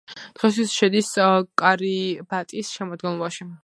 დღეისათვის 0.37 0.73
შედის 0.77 1.11
კირიბატის 1.63 2.77
შემადგენლობაში. 2.79 3.53